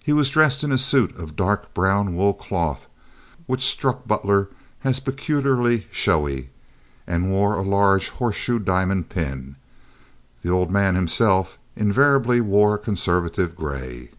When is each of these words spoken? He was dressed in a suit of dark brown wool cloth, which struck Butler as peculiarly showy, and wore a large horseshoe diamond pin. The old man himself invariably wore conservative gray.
He 0.00 0.12
was 0.12 0.30
dressed 0.30 0.62
in 0.62 0.70
a 0.70 0.78
suit 0.78 1.16
of 1.16 1.34
dark 1.34 1.74
brown 1.74 2.14
wool 2.14 2.32
cloth, 2.32 2.86
which 3.46 3.66
struck 3.66 4.06
Butler 4.06 4.50
as 4.84 5.00
peculiarly 5.00 5.88
showy, 5.90 6.50
and 7.08 7.28
wore 7.32 7.56
a 7.56 7.62
large 7.62 8.10
horseshoe 8.10 8.60
diamond 8.60 9.08
pin. 9.08 9.56
The 10.42 10.50
old 10.50 10.70
man 10.70 10.94
himself 10.94 11.58
invariably 11.74 12.40
wore 12.40 12.78
conservative 12.78 13.56
gray. 13.56 14.12